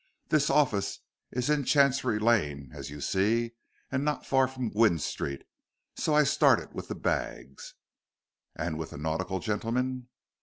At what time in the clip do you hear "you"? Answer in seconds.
2.89-3.01